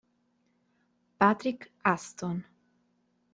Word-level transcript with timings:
Patrick 1.19 1.69
Huston 1.85 2.41